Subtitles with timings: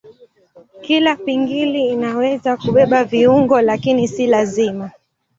[0.81, 4.91] Kila pingili inaweza kubeba viungo lakini si lazima.